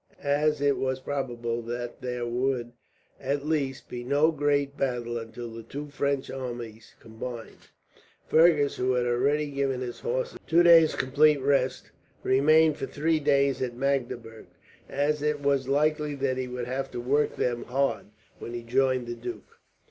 [0.23, 2.71] As it was probable that there would,
[3.19, 7.67] at least, be no great battle until the two French armies combined,
[8.27, 11.91] Fergus, who had already given his horses two days' complete rest,
[12.23, 14.47] remained for three days at Magdeburg;
[14.89, 18.07] as it was likely that he would have to work them hard,
[18.39, 19.59] when he joined the duke.